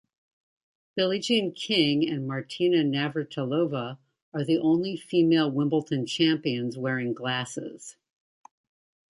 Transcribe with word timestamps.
Billie-Jean 0.95 1.51
King 1.51 2.09
and 2.09 2.27
Martina 2.27 2.77
Navratilova 2.77 3.99
are 4.33 4.43
the 4.43 4.57
only 4.57 4.97
female 4.97 5.51
Wimbledon 5.51 6.07
champions 6.07 6.75
wearing 6.75 7.13
glasses. 7.13 7.97